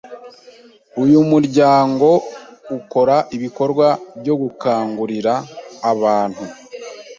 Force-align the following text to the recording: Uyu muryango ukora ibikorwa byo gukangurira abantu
Uyu 1.03 1.19
muryango 1.31 2.07
ukora 2.77 3.15
ibikorwa 3.35 3.87
byo 4.19 4.35
gukangurira 4.41 5.33
abantu 5.91 6.43